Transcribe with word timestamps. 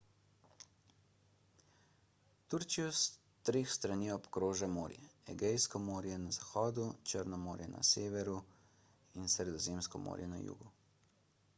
turčijo 2.53 2.85
s 2.99 3.49
treh 3.49 3.67
strani 3.73 4.07
obkroža 4.15 4.69
morje 4.77 5.05
egejsko 5.35 5.83
morje 5.91 6.17
na 6.23 6.33
zahodu 6.39 6.87
črno 7.13 7.39
morje 7.45 7.69
na 7.75 7.83
severu 7.93 8.39
in 9.21 9.31
sredozemsko 9.35 10.03
morje 10.09 10.31
na 10.35 10.43
jugu 10.49 10.73